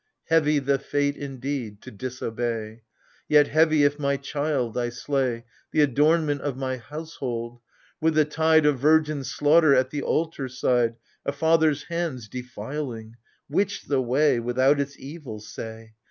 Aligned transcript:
"Heavy 0.31 0.57
the 0.57 0.79
fate, 0.79 1.15
indeed,— 1.15 1.79
to 1.83 1.91
disobey! 1.91 2.81
Yet 3.29 3.49
heavy 3.49 3.83
if 3.83 3.99
my 3.99 4.17
child 4.17 4.75
I 4.75 4.89
slay, 4.89 5.45
The 5.71 5.81
adornment 5.81 6.41
of 6.41 6.57
my 6.57 6.77
household: 6.77 7.59
with 8.01 8.15
the 8.15 8.25
tide 8.25 8.65
Of 8.65 8.79
virgin 8.79 9.23
slaughter, 9.23 9.75
at 9.75 9.91
the 9.91 10.01
altar 10.01 10.47
side, 10.49 10.95
A 11.23 11.31
father's 11.31 11.83
hands 11.83 12.27
defiling: 12.27 13.17
which 13.47 13.83
the 13.83 14.01
way 14.01 14.39
Without 14.39 14.79
its 14.79 14.97
evils, 14.97 15.47
say 15.47 15.93